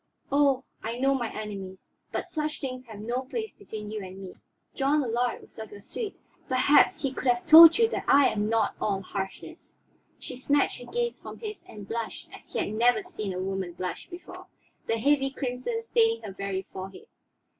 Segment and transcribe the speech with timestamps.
[0.31, 1.91] "Oh, I know my enemies.
[2.11, 4.33] But such things have no place between you and me.
[4.73, 8.49] John Allard was of your suite; perhaps he could have told you that I am
[8.49, 9.79] not all harshness."
[10.17, 13.73] She snatched her gaze from his and blushed as he had never seen a woman
[13.73, 14.47] blush before,
[14.87, 17.05] the heavy crimson staining her very forehead.